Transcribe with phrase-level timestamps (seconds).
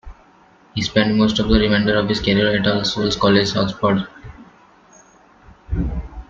[0.73, 4.07] He spent most of the remainder of his career at All Souls College, Oxford.